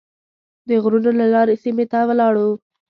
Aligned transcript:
د 0.67 0.69
غرونو 0.83 1.11
له 1.19 1.25
لارې 1.33 1.55
سیمې 1.63 1.85
ته 1.91 1.99
ولاړ. 2.09 2.35